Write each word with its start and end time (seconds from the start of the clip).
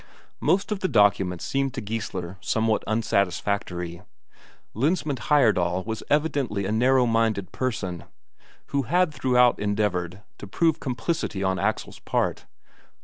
Most 0.39 0.71
of 0.71 0.79
the 0.79 0.87
documents 0.87 1.45
seemed 1.45 1.75
to 1.75 1.79
Geissler 1.79 2.37
somewhat 2.41 2.83
unsatisfactory; 2.87 3.97
this 3.97 4.03
Lensmand 4.73 5.19
Heyerdahl 5.29 5.85
was 5.85 6.01
evidently 6.09 6.65
a 6.65 6.71
narrow 6.71 7.05
minded 7.05 7.51
person, 7.51 8.05
who 8.69 8.81
had 8.89 9.13
throughout 9.13 9.59
endeavoured 9.59 10.23
to 10.39 10.47
prove 10.47 10.79
complicity 10.79 11.43
on 11.43 11.59
Axel's 11.59 11.99
part. 11.99 12.47